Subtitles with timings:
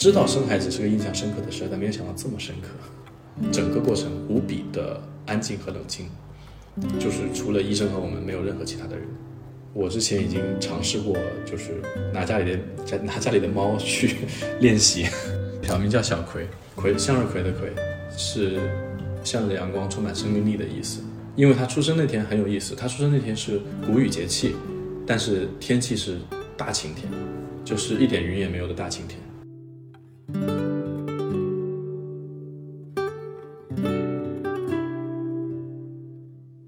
[0.00, 2.68] 知道生孩子是个印象深刻的事，但没有想到这么深刻。
[3.52, 6.06] 整个过程无比的安静和冷清，
[6.98, 9.06] 就是除了医生和我们，没有任何其他的人。
[9.74, 11.82] 我之前已经尝试过，就是
[12.14, 14.16] 拿家里的家拿家里的猫去
[14.58, 15.06] 练习。
[15.62, 17.70] 小名叫小葵，葵向日葵的葵，
[18.16, 18.58] 是
[19.22, 21.02] 向着阳光、充满生命力的意思。
[21.36, 24.56] 因为它出生那天很有意思，它出生那天是谷雨节气，
[25.06, 26.16] 但是天气是
[26.56, 27.06] 大晴天，
[27.66, 29.19] 就是一点云也没有的大晴天。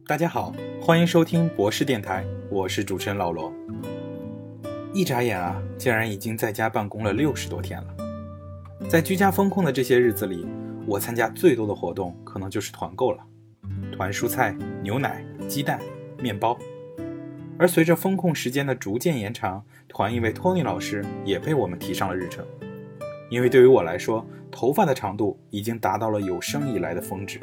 [0.04, 3.52] 大家好，欢迎收听博士电台，我是主持人老罗。
[4.92, 7.86] 一眨眼啊，竟然已经在家办公了六十多天了。
[8.88, 10.44] 在居家风控的这些日子里，
[10.86, 13.18] 我参加最多的活动可能就是团购了，
[13.92, 14.52] 团蔬菜、
[14.82, 15.78] 牛奶、鸡蛋、
[16.18, 16.58] 面包。
[17.56, 22.44] 而随着风控时间的逐渐延长，团一位托尼老师也被我们提上了日程。
[23.30, 27.40] 因为对于我来说，头发的长度已经达到了有生以来的峰值。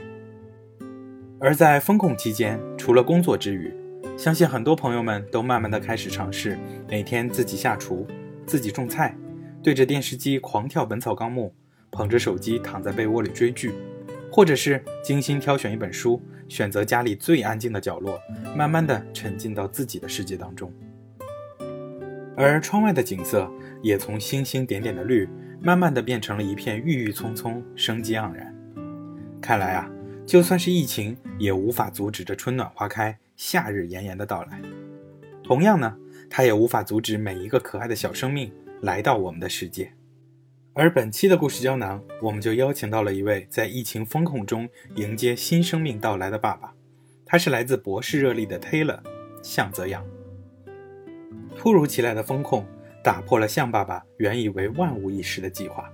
[1.41, 3.73] 而在封控期间，除了工作之余，
[4.17, 6.59] 相信很多朋友们都慢慢的开始尝试
[6.89, 8.05] 每天自己下厨、
[8.45, 9.15] 自己种菜，
[9.63, 11.53] 对着电视机狂跳《本草纲目》，
[11.91, 13.71] 捧着手机躺在被窝里追剧，
[14.29, 18.19] 或者是精心挑选一本书，选择家里最安静的角落，
[18.53, 20.69] 慢慢的沉浸到自己的世界当中。
[22.35, 23.49] 而窗外的景色
[23.81, 25.29] 也从星星点点的绿，
[25.61, 28.53] 慢慢的变成了一片郁郁葱葱、生机盎然。
[29.39, 29.89] 看来啊。
[30.29, 34.61] 就算是疫情，也无法阻止这春暖花开、夏日炎炎的到来。
[35.43, 35.97] 同样呢，
[36.29, 39.91] 它也无法阻止每一个可爱的小生命来到我们的世界。
[40.73, 46.75] 而本期的故事胶囊，我们就邀请到了一位在疫情风控中迎接新生命到来的爸爸，
[47.25, 48.99] 他是来自博士热力的 Taylor
[49.41, 50.05] 向泽阳。
[51.57, 52.63] 突如其来的风控
[53.03, 55.91] 打破了向爸爸原以为万无一失的计划，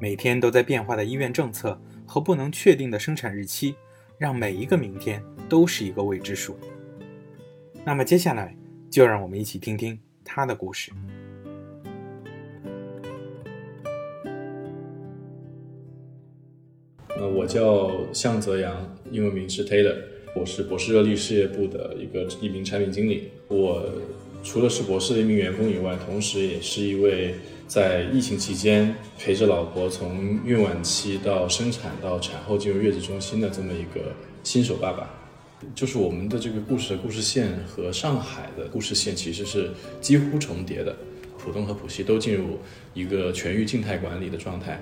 [0.00, 1.78] 每天都在变化的医院政策。
[2.06, 3.74] 和不能确定的生产日期，
[4.18, 6.56] 让每一个明天都是一个未知数。
[7.84, 8.56] 那么接下来，
[8.90, 10.92] 就让我们一起听听他的故事。
[17.16, 19.96] 呃，我叫向泽阳，英文名是 Taylor，
[20.34, 23.30] 我是博士热力事业部的一个一名产品经理。
[23.48, 23.88] 我
[24.42, 27.34] 除了是博士的一名员工以外，同时也是一位。
[27.66, 35.08] 在疫情期间，陪着老婆从孕晚期到生产到产后进入月子中心的这么一个新手爸爸，
[35.74, 39.70] 就是我们的这个故事的故事线和上海的故事线其实是
[40.00, 40.94] 几乎重叠的。
[41.38, 42.58] 浦东和浦西都进入
[42.94, 44.80] 一个全域静态管理的状态，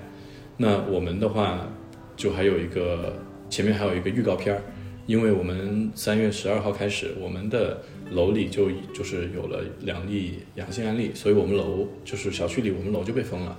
[0.57, 1.67] 那我们的话
[2.15, 3.15] 就还有一个
[3.49, 4.61] 前面还有一个预告片儿，
[5.05, 7.81] 因为我们三月十二号开始，我们的。
[8.13, 13.57] 楼里就就是有了两例阳性案例，所以我们楼就是小区里我们楼就被封了。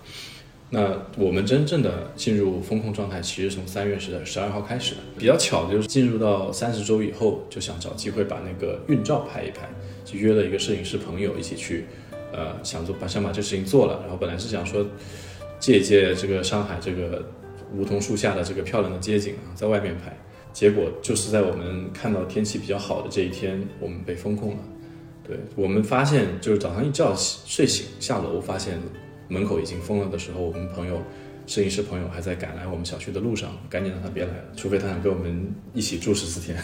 [0.70, 5.00] 那我们真正的进入风控状态，其实从三月十十二号开始的。
[5.16, 9.68] 比较巧的就是进入到三十周以后，就想找机会把那个孕照拍一拍，
[10.04, 11.84] 就约了一个摄影师朋友一起去，
[12.32, 14.00] 呃，想做把想把这事情做了。
[14.02, 14.84] 然后本来是想说
[15.60, 17.24] 借一借这个上海这个
[17.76, 20.16] 梧桐树下的这个漂亮的街景啊，在外面拍。
[20.54, 24.58] 结果就是在我们看到天气比较好的这一天，我们被封控了。
[25.26, 28.78] 对我们发现，就是早上一觉睡醒下楼，发现
[29.26, 31.02] 门口已经封了的时候，我们朋友
[31.44, 36.56] 摄影师朋友还在赶来我们小区的路上，赶紧让他别来了，除非他想跟我们一起住十四天。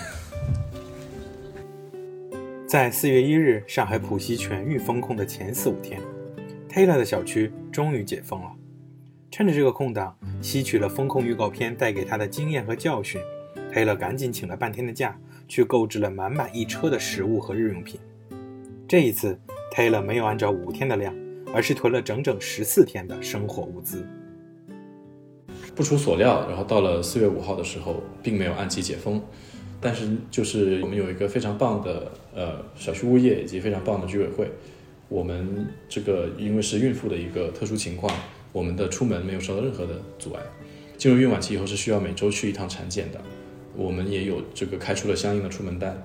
[2.69, 6.01] 在四月一日，上海浦西全域封控的前四五天
[6.71, 8.53] ，Taylor 的小区终于解封了。
[9.33, 13.21] 趁着这个空档，吸取了风控预告片带给他的经验和教训。
[13.73, 15.17] 黑了，赶紧请了半天的假，
[15.47, 18.01] 去购置了满满一车的食物和日用品。
[18.89, 19.39] 这一次
[19.75, 21.15] ，Taylor 没有按照五天的量，
[21.55, 24.05] 而是囤了整整十四天的生活物资。
[25.77, 29.23] 不出所料，然后到了四月五号的时候，并没有按期解封，
[29.81, 34.51] 但是就是我们有一个非常棒的呃小区物业以及非常棒的居委会，
[35.09, 38.13] 我们这个因为是孕妇的一个特殊情况，
[38.53, 40.43] 我们的出门没有受到任何的阻碍。
[40.99, 43.21] 进入孕晚期以后是需要每周去一趟产检的。
[43.77, 46.03] 我们也有这个开出了相应的出门单，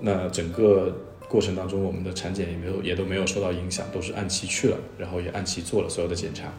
[0.00, 0.96] 那整个
[1.28, 6.52] 过程当中，我们的产检也没有也都没有受到影响，都是按期去了，然后也按期做了所有的检查。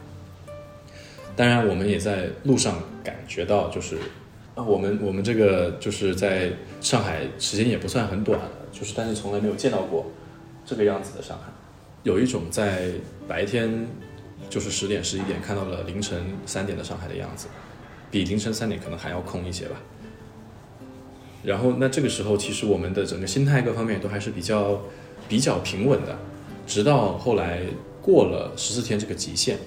[1.36, 3.96] 当然，我们也在路上感觉到，就是
[4.54, 10.10] 啊，我们我们这个就是在上海时间也不算很短了，就是但是从来没有见到过
[10.64, 11.44] 这个样子的上海，
[12.02, 12.90] 有一种在
[13.26, 13.86] 白天
[14.50, 17.48] 就是十点十一点看到了凌晨三点的上海的样子，
[18.10, 19.76] 比凌晨三点可能还要空一些吧。
[21.42, 24.80] 然后，那这个时候，其实我们的整个心态各方面都还是比较
[25.28, 26.16] 比较平稳的，
[26.66, 27.62] 直到后来
[28.00, 29.58] 过了十四天这个极限，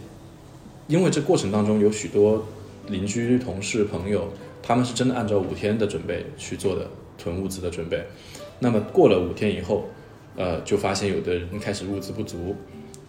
[0.88, 2.48] 因为这过程当中有许多
[2.88, 4.30] 邻居、同事、朋友，
[4.64, 8.06] 他们是真的按照五天的准备去做的囤物资的准备。
[8.60, 9.90] 那么过了五天以后，
[10.38, 12.56] 呃，就发现有的人开始物资不足，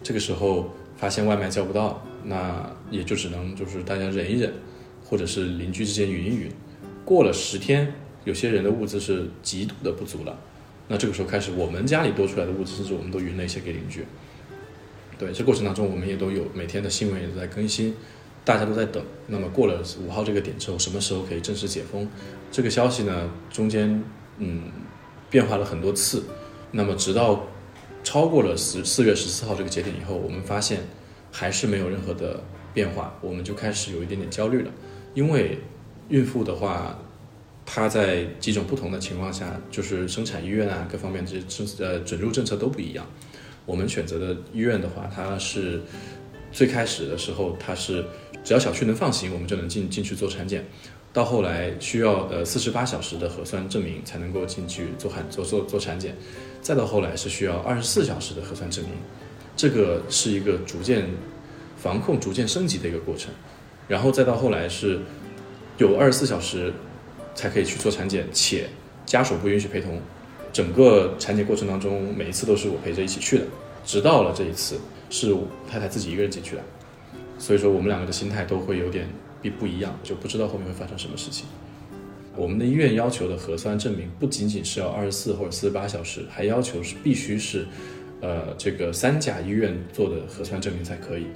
[0.02, 4.52] 这个时候发现外卖叫不到，那也就只能就是大家忍一忍，
[5.04, 6.50] 或者是邻居之间匀一匀。
[7.04, 7.92] 过了十天，
[8.26, 10.37] 有些人的物资是极度的不足了，
[10.88, 14.05] 那这个时候开始，我们家里多出来的物资，甚至我们都匀了一些给邻居。
[15.17, 17.94] 对，这过程当中，我们也都有每天的新闻也都在更新，
[18.44, 19.02] 大家都在等。
[19.28, 22.06] 那么过了五号这个点之后，什么时候可以正式解封？
[22.50, 24.02] 这个消息呢，中间
[24.38, 24.64] 嗯
[25.31, 26.25] 变化了很多次。
[26.72, 27.46] 那么直到
[28.02, 30.81] 超过了十四月十四号这个节点以后，我们发现
[31.31, 32.43] 还是没有任何的
[32.75, 34.70] 变化，我们就开始有一点点焦虑了。
[35.14, 35.61] 因为
[36.08, 36.99] 孕妇的话，
[37.66, 43.04] 它在几种不同的情况下，就是生产医院啊各方面这政呃准入政策都不一样。
[43.66, 45.82] 我们选择的医院的话，它是
[46.52, 48.04] 最开始的时候，它是
[48.44, 50.64] 只要小区能放行，我们就能进进去做产检。
[51.12, 56.14] 到后来需要呃四十八小时的核酸证明才能够进去做产做做做产检，
[56.60, 58.92] 再到后来是需要二十四小时的核酸证明，
[59.56, 61.08] 这个是一个逐渐
[61.76, 63.32] 防控逐渐升级的一个过程。
[63.88, 65.00] 然后再到后来是
[65.78, 66.72] 有二十四小时
[67.36, 68.66] 才可以去做产检，且
[69.04, 70.00] 家属不允许陪同。
[70.52, 73.44] 整个产检过程当中，每一次都是我陪着一起去的，
[73.84, 74.80] 直到了这一次
[75.10, 75.32] 是
[75.70, 76.62] 太太自己一个人进去的，
[77.38, 79.06] 所以说我们两个的心态都会有点
[79.42, 81.46] 不不一样，就不知道后面会发生什么事情。
[82.34, 87.66] 我们的医院要求的核酸证明不仅仅是要二十四或者四十八小时，还要求是必须是，
[88.20, 91.26] 呃，这个三甲医院做的核酸证明才可以。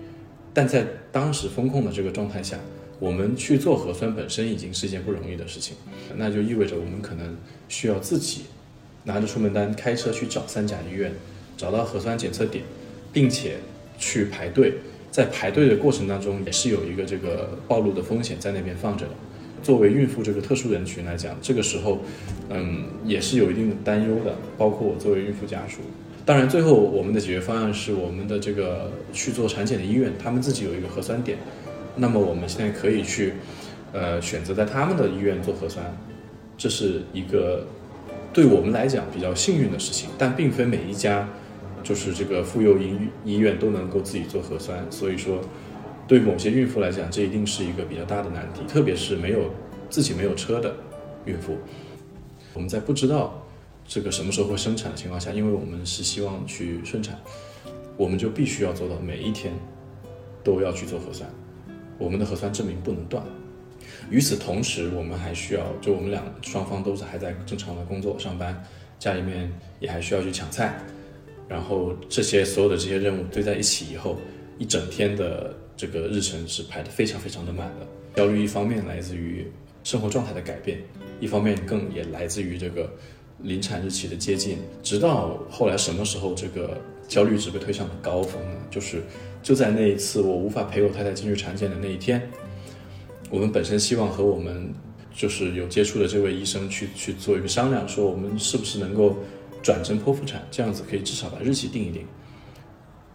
[0.52, 2.58] 但在当时风控的这个状态下，
[3.00, 5.76] 我们去做核酸本身已经是一件不容易的事情，
[6.16, 7.36] 那就意味着我们可能
[7.68, 8.42] 需要自己。
[9.04, 11.10] 拿着出门单开车去找三甲医院，
[11.56, 12.62] 找到核酸检测点，
[13.12, 13.56] 并且
[13.98, 14.74] 去排队。
[15.10, 19.12] 在排队的过程当中，也是有一个这个暴露的风险在那边放着的。
[19.62, 22.02] 作为孕妇这个特殊人群来讲，这个时候，
[22.50, 24.36] 嗯，也是有一定的担忧的。
[24.58, 25.80] 包括我作为孕妇家属，
[26.26, 31.38] 当然最后我们的解决方案是我们的这个去做产检的医院，他们自己有一个核酸点，
[31.96, 33.34] 那么我们现在可以去，
[33.92, 35.96] 呃，选择在他们的医院做核酸，
[36.56, 37.66] 这是一个。
[38.32, 41.28] 对我们来讲比较幸运的事情，但并非每一家
[41.82, 45.40] 就是这个妇幼医医院都能够自己做核酸，所以说
[46.06, 49.50] 对某些孕妇来讲，这一定是一个比较大的难题，特别是没有
[49.88, 50.76] 自己没有车的
[51.24, 51.58] 孕妇。
[52.54, 53.44] 我们在不知道
[53.84, 57.18] 这个什么时候会生产的情况下，因为我们是希望去顺产，
[57.96, 59.52] 我们就必须要做到每一天
[60.44, 61.28] 都要去做核酸，
[62.00, 63.22] 我们的核酸证明不能断。
[64.10, 68.60] 与此同时，我们还需要，就我们两双方都是还在正常的工作上班，
[68.98, 70.76] 家里面也还需要去抢菜，
[71.46, 74.16] 然后这些所有的这些任务堆在一起以后，
[74.58, 77.86] 一整天的这个日程是排得非常非常的满的。
[78.16, 79.46] 焦虑一方面来自于
[79.84, 80.78] 生活状态的改变，
[81.20, 82.90] 一方面更也来自于这个
[83.38, 84.58] 临产日期的接近。
[84.82, 86.76] 直到后来什么时候这个
[87.06, 88.56] 焦虑值被推向了高峰呢？
[88.70, 89.02] 就是
[89.42, 92.28] 就在那一次我无法陪我太太进去产检的那一天。
[93.30, 94.72] 我们本身希望和我们
[95.14, 99.16] 就是有接触的这位医生去去做一个商量，说我们是不是能够
[99.62, 102.06] 转成剖腹产，这样子可以至少把日期定一定。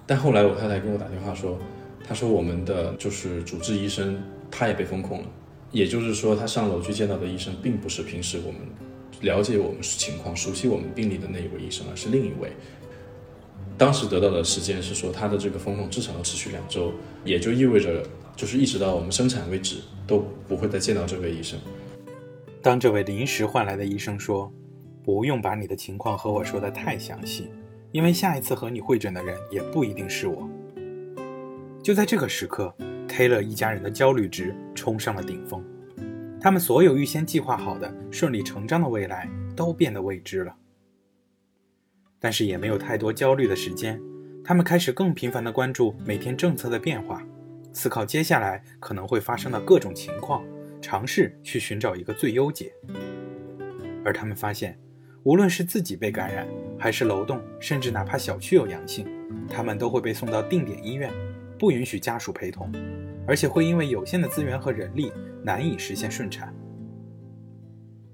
[0.08, 1.58] 但后来我太太跟我打电话说，
[2.08, 5.28] 她说我们的就是主治医生他也被封控了，
[5.72, 8.62] 也就是说他上楼去见到的医生并不是平时我们
[9.22, 12.52] 了解我们情况、熟悉我们病例的那一位医生，而是另一位。
[13.78, 18.04] 当时得到的时间是说他的这个封控至少要持续两周，也就意味着。
[18.38, 21.58] 就是一直到我们生产为止，都不会再见到这位医生。
[22.62, 24.52] 当这位临时换来的医生说
[25.02, 27.48] ：“不用把你的情况和我说的太详细，
[27.94, 30.50] 因为下一次和你会诊的人也不一定是我。”
[31.82, 32.76] 就在这个时刻
[33.08, 35.64] ，Taylor 一家人的焦虑值冲上了顶峰，
[36.42, 40.54] 他们所有预先计划好的顺理成章的未来都变得未知了。
[42.26, 44.02] 但是也没有太多焦虑的时间，
[44.44, 47.22] 他们开始更频繁地关注每天政策的变化。
[47.72, 50.44] 思考接下来可能会发生的各种情况，
[50.82, 52.74] 尝试去寻找一个最优解。
[54.04, 54.76] 而他们发现，
[55.22, 56.48] 无论是自己被感染，
[56.80, 59.08] 还是楼栋，甚至哪怕小区有阳性，
[59.48, 61.14] 他们都会被送到定点医院，
[61.60, 62.72] 不允许家属陪同，
[63.28, 65.14] 而且会因为有限的资源和人力
[65.44, 66.52] 难以实现顺产。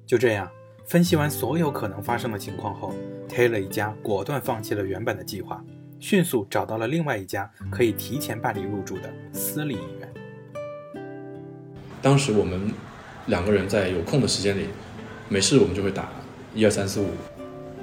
[0.05, 0.51] 就这样，
[0.91, 2.93] 分析完所有可能发生的情况后
[3.29, 5.63] ，Taylor 一家果断放弃了原本的计划。
[6.01, 10.13] 迅速找到了另外一家可以提前办理入住的私立医院。
[12.01, 12.74] 当时我们
[13.27, 14.65] 两个人在有空的时间里，
[15.29, 16.10] 没事我们就会打
[16.53, 17.07] 一二三四五，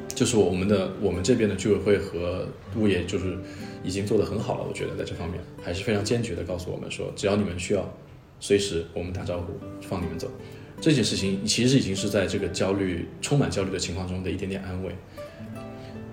[0.09, 2.47] 就是我们的我们这边的居委会和
[2.77, 3.39] 物业就是
[3.83, 7.91] 已经做得很好了，我觉得在这方面还是非常坚决的告诉我们说，只要你们需要，
[8.39, 10.31] 随时我们打招呼放你们走。
[10.81, 14.93] 这件事情其实已经是在这个焦虑充满焦虑的情况中的一点点安慰。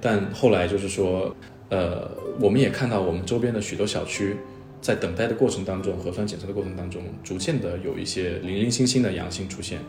[0.02, 1.36] 但后来就是说，
[1.70, 4.36] 呃，我们也看到我们周边的许多小区
[4.82, 9.80] 在等待的过程当中，核酸检测的过程当中，逐渐的有一些零零星星的阳性出现。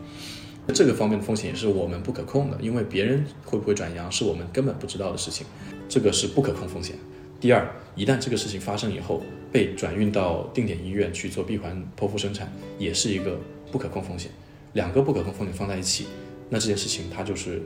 [0.75, 5.47] 这个方面的风险也是我们不可控的，因为别人会不会转阳是我们根本不知道的事情，
[5.89, 6.97] 这个是不可控风险。
[7.39, 13.39] 第二，一旦这个事情发生以后，被转运到定点医院去做闭环剖腹生产，也是一个
[13.71, 14.31] 不可控风险。
[14.73, 16.07] 两个不可控风险放在一起，
[16.49, 17.63] 那这件事情它就是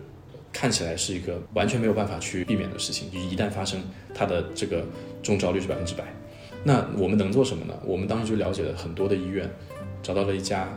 [0.52, 3.10] 看起来是一个完全没有办法去避免的事情。
[3.10, 3.80] 就一旦发生，
[4.14, 4.84] 它的这个
[5.22, 6.04] 中招率是百分之百。
[6.62, 7.74] 那我们能做什么呢？
[7.84, 9.50] 我们当时就了解了很多的医院，
[10.02, 10.68] 找到了一家。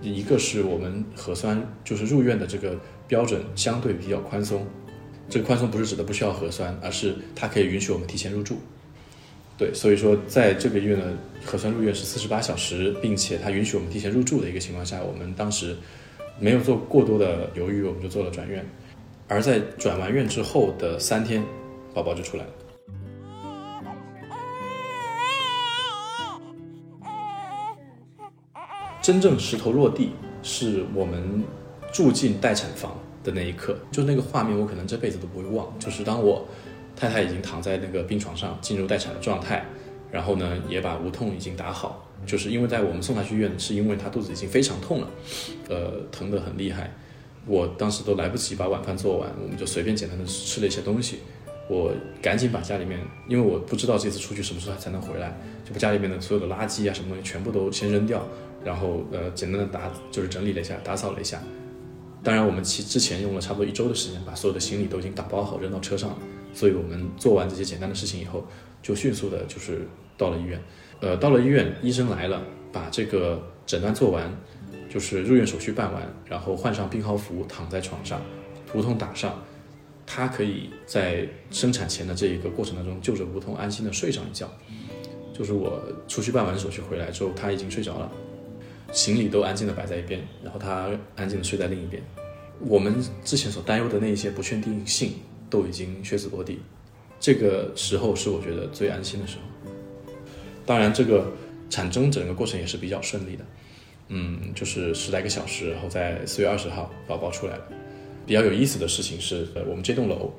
[0.00, 4.66] 一个是我们核酸就是入院的这个标准相对比较宽松，
[5.28, 8.56] 这个宽松不是指的不需要核酸，而是它可以允许我们提前入住。
[9.62, 11.04] 对，所以说在这个医院的
[11.44, 15.76] 核酸入院是四十八小时，并且它允许我们提前入住的一个情况下，我们当时
[16.40, 18.66] 没有做过多的犹豫，我们就做了转院。
[19.28, 21.44] 而在转完院之后的三天，
[21.94, 22.50] 宝宝就出来了。
[29.00, 30.10] 真正石头落地
[30.42, 31.44] 是我们
[31.92, 35.72] 住进待产房的那一刻，就那个画面，我可能这辈子都不会忘。
[35.78, 36.44] 就是当我
[37.02, 39.66] 太太已经躺在那个病床上进入待产的状态，
[40.12, 45.10] 然后呢也把无痛已经打好，就是因为在我们送她去医院，是因为她肚子已经非常痛了，
[45.68, 46.92] 呃，疼得很厉害。
[47.44, 51.18] 我当时都来不及把晚饭做完，我们就随便简单的吃了一些东西。
[51.68, 51.92] 我
[52.22, 58.24] 赶紧把家里面，因为我不知道这次出去什么时候才能回来，就把家里面的所有的垃圾啊什么东西全部都先扔掉。
[58.64, 61.42] 然后呃，简单的打就是整理了一下，打扫了一下。
[62.22, 66.18] 当然，我们其之前用了差不多一周的时间，把所有的行李都已经打包好扔到车上了。
[66.52, 68.46] 所以我们做完这些简单的事情以后，
[68.82, 70.60] 就迅速的就是到了医院。
[71.00, 72.42] 呃，到了医院，医生来了，
[72.72, 74.32] 把这个诊断做完，
[74.88, 78.20] 就是入院手续办完，然后换上病号服，躺在床上，
[78.72, 79.42] 无痛打上。
[80.04, 84.50] 他可以在生产前的这一个过程当中，就着无痛安心的睡上一觉。
[85.32, 88.12] 就是我出去办完手续回来之后，他已经睡着了，
[88.92, 92.02] 行李都安静的摆在一边，然后他安静的睡在另一边。
[92.60, 95.14] 我们之前所担忧的那一些不确定性
[95.52, 96.58] 都已经靴子落地，
[97.20, 99.42] 这个时候是我觉得最安心的时候。
[100.64, 101.30] 当然，这个
[101.68, 103.44] 产征整个过程也是比较顺利的，
[104.08, 107.68] 嗯，就是十来个小时，然后在四月二十号宝宝出来了。
[108.24, 110.32] 比较有意思的事情是，呃，我们这栋楼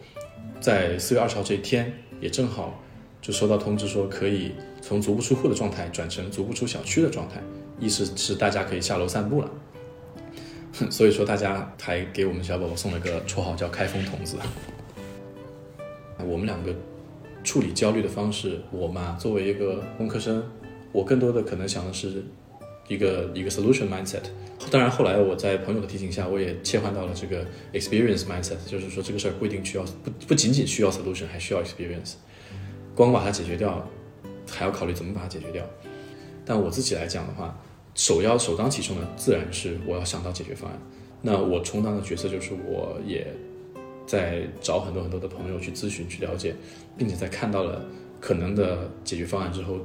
[0.60, 2.80] 在四月二十号这一天也正好。
[3.22, 4.52] 就收到通知说可以
[4.82, 7.42] 从足不出户的状态转成足不出小区的状态，
[7.80, 9.50] 意思是大家可以下楼散步了。
[10.92, 14.36] 所以说大家还给我们小宝宝送了个绰号叫“开封童子”。
[16.24, 16.74] 我们两个
[17.44, 20.44] 处理焦虑的方式，我嘛作为一个工科生，
[20.92, 22.24] 我更多的可能想的是
[22.88, 24.24] 一个一个 solution mindset。
[24.72, 32.14] 当然后来我在朋友的提醒下，我也切换到了这个 experience mindset，就是说这个事儿不一定需要不不仅仅需要 solution，还需要 experience。
[32.96, 33.86] 光把它解决掉，
[34.50, 35.66] 还要考虑怎么把它解决掉。
[36.46, 37.60] 但我自己来讲的话，
[37.96, 40.80] 首要首当其冲的自然是我要想到解决方案。
[41.22, 43.28] 那我充当的角色就是，我也
[44.06, 46.56] 在找很多很多的朋友去咨询、去了解，
[46.98, 47.86] 并且在看到了
[48.20, 49.80] 可能的解决方案之后，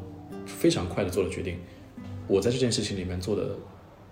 [0.47, 1.59] 非常快的做了决定。
[2.27, 3.57] 我在这件事情里面做的，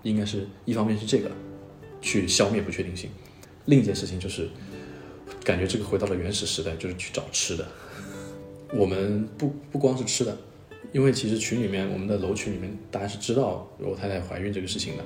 [0.03, 1.31] 应该是一方面是这个，
[2.01, 3.11] 去消灭不确定性；
[3.67, 4.49] 另一件事情就是，
[5.45, 7.67] 感觉这个回到了原始时代，就是去找吃的。
[8.75, 10.37] 我们不不光是吃的，
[10.93, 15.05] 因为其实群里面我们的楼群里面大家是知道我太太怀孕这个事情的。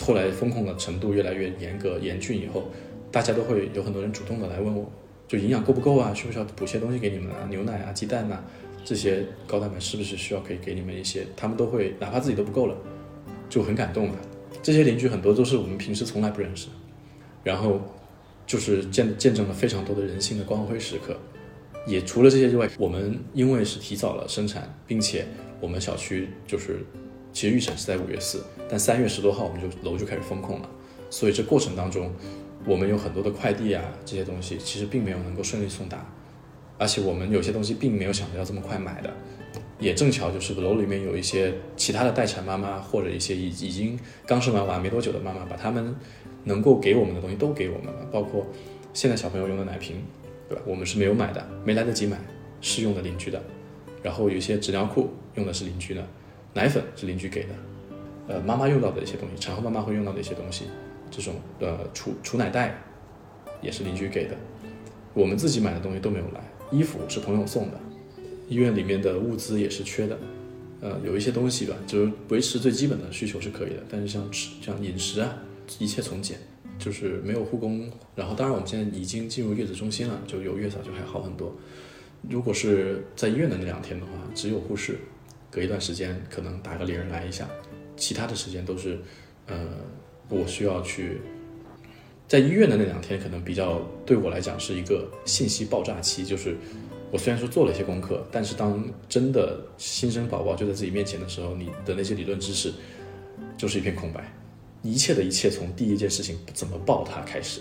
[0.00, 2.70] 后来风控的程度越来越严格严峻以后，
[3.10, 4.90] 大家都会有很多人主动的来问我，
[5.26, 6.12] 就营养够不够啊？
[6.14, 7.46] 需不需要补些东西给你们啊？
[7.48, 8.38] 牛奶啊、鸡蛋呐，
[8.84, 11.26] 这些高蛋白是不是需要可以给你们一些？
[11.36, 12.76] 他们都会哪怕自己都不够了，
[13.48, 14.18] 就很感动的。
[14.62, 16.68] 这些邻居很多都是我们平时从来不认识，
[17.42, 17.80] 然后
[18.46, 21.16] 就是见见证了非常多的人性的光辉时刻。
[21.86, 25.26] 也除了这些之外，我们因为是提早了生产，并且
[25.60, 26.84] 我们小区就是
[27.32, 30.68] 其实预产是在五月四，但三月十多号我们就楼就开始封控了，
[31.08, 32.12] 所以这过程当中，
[32.64, 36.04] 我们有很多的快递啊这些东西其实并没有能够顺利送达，
[36.78, 39.10] 而且我们有些东西并没有想着要这么快买的，
[39.78, 45.94] 也正巧就是楼里面有一些其他的待产妈妈或者一些已已经刚生完娃没多久的妈妈，把他们
[46.44, 48.46] 能够给我们的东西都给我们了，包括
[48.92, 50.02] 现在小朋友用的奶瓶。
[50.50, 50.64] 对吧？
[50.66, 52.18] 我们是没有买的，没来得及买，
[52.60, 53.40] 是用的邻居的。
[54.02, 56.04] 然后有一些纸尿裤用的是邻居的，
[56.52, 57.50] 奶粉是邻居给的。
[58.26, 60.64] 呃，妈妈用到的一些东西，产后妈妈会用到的一些东西，
[61.10, 62.82] 这种呃储储奶袋
[63.60, 64.36] 也是邻居给的。
[65.12, 66.40] 我们自己买的东西都没有来，
[66.70, 67.80] 衣服是朋友送的，
[68.48, 70.16] 医院里面的物资也是缺的，
[70.80, 75.36] 呃，有一些东西吧，就是维持最基本的需求是可以的，但是像吃、像饮食啊，
[75.80, 76.38] 一切从简，
[76.78, 77.90] 就是没有护工。
[78.14, 81.54] 然后，当然我们现在已经进入月子中心了，就有月嫂就还好很多。
[82.28, 84.98] 如果是在医院的那两天的话，只有护士，
[85.50, 87.48] 隔一段时间可能打个铃来一下，
[87.96, 88.98] 其他的时间都是，
[89.46, 89.56] 呃，
[90.30, 91.20] 我需要去。
[92.26, 96.24] 在医院的那两天，可能比较对我来讲是一个信息爆炸期。
[96.24, 96.56] 就是
[97.10, 102.72] 我虽然说做了一些功课，但是当真的新生宝宝就在自己面前的时候，你的那些理论知识
[103.58, 104.32] 就是一片空白。
[104.82, 107.60] 一切的一切从第一件事情怎么抱他开始，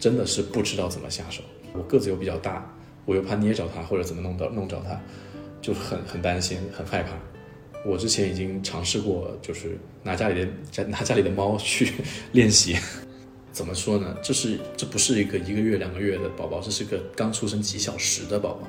[0.00, 1.42] 真的是不知道怎么下手。
[1.72, 2.68] 我个子又比较大，
[3.04, 5.00] 我又怕捏着他或者怎么弄到弄着他，
[5.62, 7.12] 就很很担心，很害怕。
[7.84, 11.92] 我之前已经尝试过，就是拿家里的家拿家里的猫去
[12.32, 12.76] 练习。
[13.52, 14.16] 怎么说呢？
[14.20, 18.66] 这是这不是一个一个月两个月的宝宝，这是个刚出生几小时的宝宝。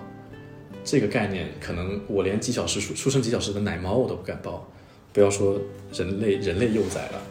[0.83, 4.71] 这个概念可能我连几小时出出生几小时的奶猫我都不敢抱，
[5.11, 5.59] 不要说
[5.91, 7.21] 人类人类幼崽了。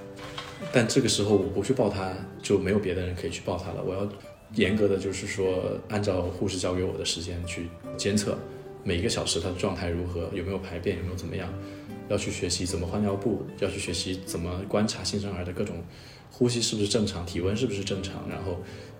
[0.72, 2.12] 但这个时候我不去抱它，
[2.42, 3.84] 就没有别的人可以去抱它了。
[3.84, 4.08] 我要
[4.54, 8.36] 严格的就是说，按照护士交给我的时间去监测
[8.84, 11.52] 每一个小时它的状态如何，有没有排便，有没有怎么样，
[12.08, 15.82] 要去学习怎么换尿布，要去学习怎么观察新生儿的各种。
[16.30, 17.24] 呼吸是不是正常？
[17.24, 18.28] 体温是不是正常？
[18.28, 18.58] 然后，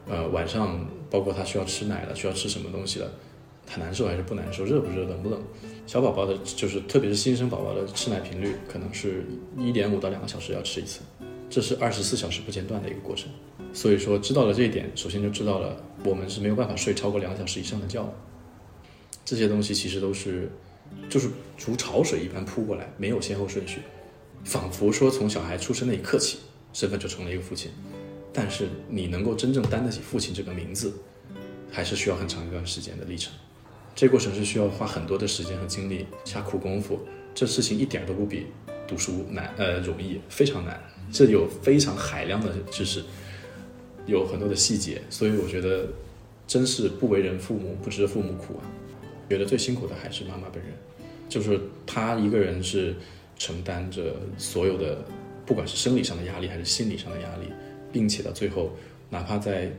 [0.09, 3.11] 呃，晚上包括他需要吃奶了，需要吃什么东西了？
[3.67, 4.65] 他难受还是不难受？
[4.65, 5.05] 热不热？
[5.07, 5.43] 冷不冷？
[5.87, 9.27] 小宝宝的，就是特别是新生宝宝的吃奶频率，可能是
[9.59, 11.01] 一点五到两个小时要吃一次，
[11.51, 13.29] 这是二十四小时不间断的一个过程。
[13.73, 18.07] 所以说，知道了这一点，首先就知道了我们是没有办法睡超过两个小时以上的觉。
[19.25, 20.51] 这些东西其实都是，
[21.09, 21.29] 就是
[21.67, 23.81] 如潮水一般扑过来，没有先后顺序，
[24.45, 26.39] 仿佛说从小孩出生那一刻起。
[26.75, 27.71] 身份就成了一个父亲，
[28.33, 30.93] 但是你能够真正担得起父亲这个名字，
[31.71, 33.33] 还是需要很长一段时间的历程。
[33.95, 36.99] 这过程是需要花很多的时间和精力，下苦功夫。
[37.33, 38.47] 这事情一点都不比
[38.89, 40.83] 读书难，呃，容易，非常难。
[41.13, 43.05] 这有非常海量的知识，
[44.05, 45.87] 有很多的细节，所以我觉得
[46.45, 48.67] 真是不为人父母，不知父母苦啊。
[49.29, 50.73] 觉得最辛苦的还是妈妈本人，
[51.29, 52.95] 就是她一个人是
[53.39, 55.05] 承担着所有的。
[55.47, 57.53] 不管是生理上的压力还是心理上的压力，
[57.93, 58.71] 并且到最后，
[59.11, 59.71] 哪怕在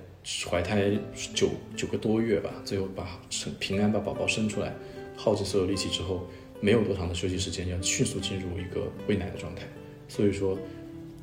[0.48, 0.92] 怀胎
[1.34, 4.72] 九九个多月吧，最后把生平安把宝宝生出来，
[5.18, 6.28] 耗尽所有力气之后，
[6.62, 9.64] 没有多长的休息时间，要迅速进入一个喂奶的状态。
[10.08, 10.56] 所以说，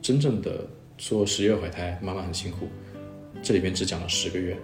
[0.02, 0.66] 真正的
[0.98, 2.66] 说十月怀胎，妈妈很辛苦，
[3.44, 4.58] 这里边只讲了十个月，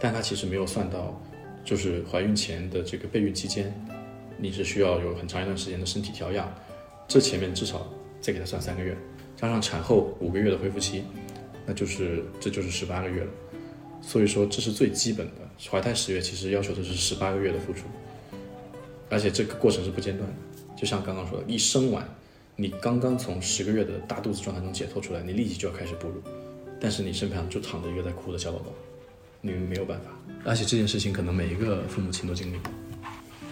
[0.00, 1.20] 但她其实没有算到，
[1.64, 3.74] 就是怀孕前的这个备孕期间，
[4.36, 6.52] 你是需要有很长一段时间的身体调养，
[7.08, 8.96] 这前面至少再给他算三个月。
[9.36, 11.02] 加上产后五个月的恢复期，
[11.66, 13.30] 那就是这就是十八个月了。
[14.00, 17.86] 所以说这是最基本的，怀胎十月其实要求的是十八个月的付出，
[19.08, 20.36] 而且这个过程是不间断的。
[20.76, 22.06] 就像刚刚说的，一生完，
[22.56, 26.22] 你刚刚从十个月的大肚子状态中解脱出来，你立即就要开始哺乳，
[26.78, 28.66] 但是你身旁就躺着一个在哭的小宝宝，
[29.52, 30.06] 你没有办法。
[30.44, 32.70] 而且这件事情可能每一个父母亲都经历过，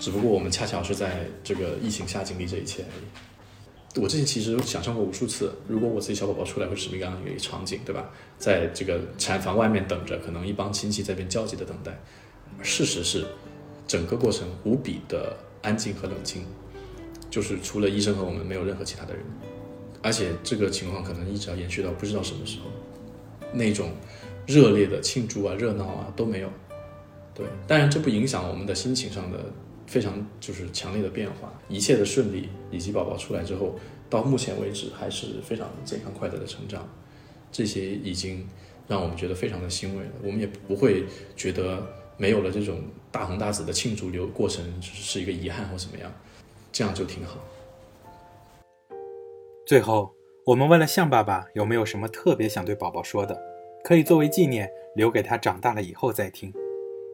[0.00, 4.00] 只不过我们恰巧是在这个疫情下经历这一切而已。
[4.00, 8.11] 我之前其实想象过无数次，如果我自己小宝宝出来会是什么样的一个场景，对吧？
[8.38, 11.98] 在这个产房外面等着，可能一帮亲戚在边焦急的等待。
[12.62, 13.26] 事实是，
[13.87, 16.46] 整个过程无比的安静和冷清，
[17.28, 19.22] 就是除了医生和我们，没有任何其他的人。
[20.02, 22.70] 而且这个情况可能一直要延续到不知道什么时候，
[23.52, 23.90] 那种
[24.46, 26.48] 热烈的庆祝啊、热闹啊都没有。
[27.35, 29.38] 对，当然这不影响我们的心情上的。
[29.85, 33.78] 非常就是强烈的变化，一切的顺利，以及宝宝出来之后，
[34.09, 36.88] 到目前为止还是非常健康快乐的成长，
[37.50, 38.48] 这些已经
[38.88, 40.11] 让我们觉得非常的欣慰了。
[40.22, 41.05] 我们也不会
[41.37, 46.11] 觉得没有了这种大红大紫的庆祝流过程是一个遗憾或怎么样，
[46.72, 47.37] 这样就挺好。
[49.66, 50.14] 最后，
[50.46, 53.38] 我们问了向爸爸有没有什么特别想对宝宝说的，
[53.84, 56.52] 可以作为纪念留给他长大了以后再听。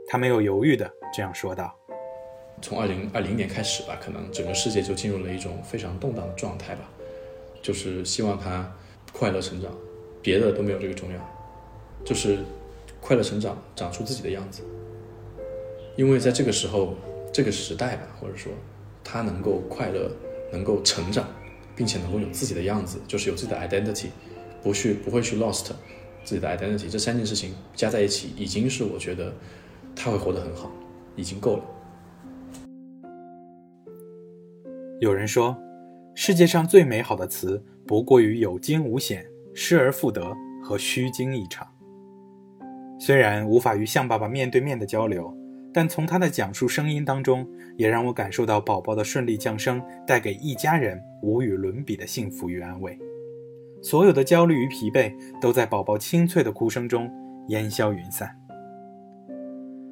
[0.07, 1.75] 他没有犹豫的这样说道。
[2.61, 6.91] 从二零二零年开始吧，可能整个世界就进入了一种非常动荡的状态吧，
[7.63, 8.71] 就是希望他
[9.13, 9.73] 快乐成长，
[10.21, 11.19] 别的都没有这个重要，
[12.05, 12.39] 就是
[13.01, 14.63] 快乐成长，长出自己的样子。
[15.97, 16.95] 因为在这个时候，
[17.33, 18.53] 这个时代吧，或者说
[19.03, 20.11] 他能够快乐，
[20.53, 21.27] 能够成长，
[21.75, 24.09] 并且能够有自己的样子，就是有自己的 identity，
[24.63, 25.71] 不去不会去 lost
[26.29, 29.33] 自己的 identity，这三件事情加在一起，已经是我觉得
[29.97, 30.71] 他会活得很好，
[31.17, 31.65] 已经够了。
[35.01, 35.57] 有人说，
[36.15, 41.67] 世界上最美好的词不过于有惊无险、失而复得和虚惊一场。
[43.01, 45.35] 虽然无法与象爸爸面对面的交流，
[45.73, 52.99] 但从他的讲述声音当中，也让我感受到宝宝的顺利降生带给一家人无与伦比的幸福与安慰。
[53.81, 57.11] 所有的焦虑与疲惫都在宝宝清脆的哭声中
[57.49, 58.35] 烟消云散。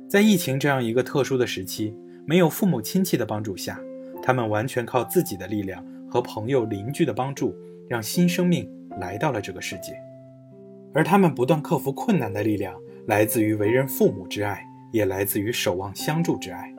[0.09, 3.81] 在疫情这样一个特殊的时期，没有父母亲戚的帮助下，
[4.23, 7.55] 他们完全靠自己的力量和朋友邻居的帮助，
[7.89, 8.71] 让新生命
[9.01, 9.93] 来到了这个世界。
[10.95, 12.75] 而他们不断克服困难的力量，
[13.07, 16.73] 来自于为人父母之爱，也来自于守望相助之爱。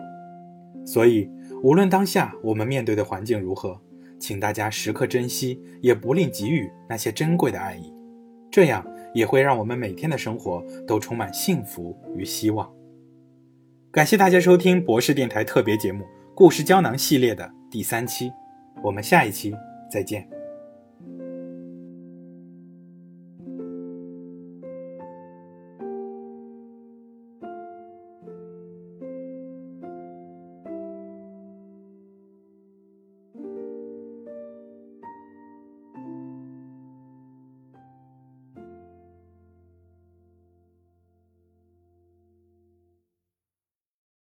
[0.85, 1.29] 所以，
[1.61, 3.79] 无论当下我们面对的环境如何，
[4.19, 7.93] 请大家时刻珍惜，也不吝给予那些珍贵的爱意，
[8.51, 12.71] 这样也会让我们每天的生活都充满幸福与希望。
[13.91, 16.03] 感谢大家收听博士电台特别节目
[16.35, 18.31] 《故事胶囊》系列的第三期，
[18.83, 19.55] 我们下一期
[19.91, 20.36] 再见。